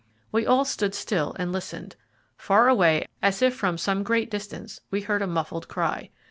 We 0.31 0.47
all 0.47 0.65
stood 0.65 0.95
still 0.95 1.35
and 1.37 1.51
listened. 1.51 1.95
Far 2.35 2.67
away, 2.67 3.05
as 3.21 3.43
if 3.43 3.53
from 3.55 3.77
some 3.77 4.01
great 4.01 4.31
distance, 4.31 4.81
we 4.89 5.01
heard 5.01 5.21
a 5.21 5.27
muffled 5.27 5.67
cry. 5.67 6.09